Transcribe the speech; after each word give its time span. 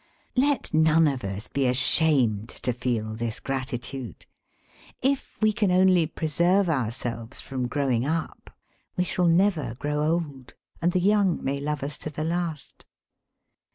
Let 0.35 0.73
none 0.73 1.07
of 1.07 1.23
us 1.23 1.47
be 1.47 1.67
ashamed, 1.67 2.49
to 2.63 2.73
feel 2.73 3.13
this 3.13 3.39
gratitude. 3.39 4.25
If 5.03 5.37
we 5.43 5.53
can. 5.53 5.69
only 5.71 6.07
preserve 6.07 6.69
ourselves 6.69 7.39
from 7.39 7.67
growing 7.67 8.03
up, 8.03 8.49
we 8.97 9.03
shall 9.03 9.27
never 9.27 9.75
grow 9.75 10.01
old, 10.11 10.55
and 10.81 10.91
the 10.91 10.99
young 10.99 11.43
may 11.43 11.59
love 11.59 11.83
us 11.83 11.99
to 11.99 12.09
the 12.09 12.23
last. 12.23 12.83